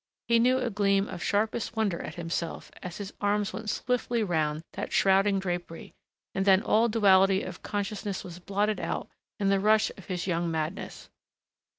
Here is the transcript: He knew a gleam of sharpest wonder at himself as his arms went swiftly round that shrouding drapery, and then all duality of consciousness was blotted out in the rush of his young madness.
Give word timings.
He 0.27 0.39
knew 0.39 0.57
a 0.57 0.71
gleam 0.71 1.07
of 1.07 1.21
sharpest 1.21 1.75
wonder 1.75 2.01
at 2.01 2.15
himself 2.15 2.71
as 2.81 2.97
his 2.97 3.13
arms 3.21 3.53
went 3.53 3.69
swiftly 3.69 4.23
round 4.23 4.63
that 4.73 4.91
shrouding 4.91 5.37
drapery, 5.37 5.93
and 6.33 6.43
then 6.43 6.63
all 6.63 6.89
duality 6.89 7.43
of 7.43 7.61
consciousness 7.61 8.23
was 8.23 8.39
blotted 8.39 8.79
out 8.79 9.09
in 9.39 9.49
the 9.49 9.59
rush 9.59 9.91
of 9.97 10.05
his 10.07 10.25
young 10.25 10.49
madness. 10.49 11.11